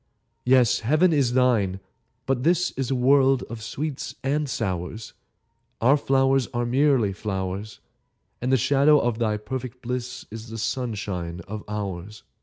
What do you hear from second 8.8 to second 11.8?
of thy perfect bliss Is the sunshine of